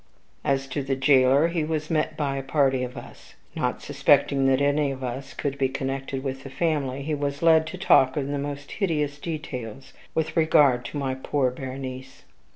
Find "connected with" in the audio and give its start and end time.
5.69-6.41